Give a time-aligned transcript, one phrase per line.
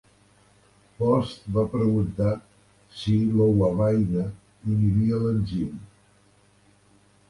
[1.01, 2.31] Post va preguntar
[3.03, 4.27] si l'ouabaïna
[4.75, 5.83] inhibia l'enzim.